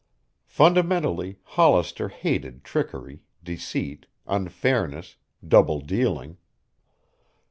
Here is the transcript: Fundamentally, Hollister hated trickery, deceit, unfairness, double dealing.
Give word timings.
Fundamentally, 0.47 1.37
Hollister 1.43 2.09
hated 2.09 2.63
trickery, 2.63 3.21
deceit, 3.43 4.07
unfairness, 4.25 5.17
double 5.47 5.79
dealing. 5.79 6.37